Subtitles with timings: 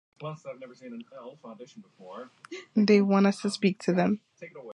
[2.75, 4.19] They want us to speak to them?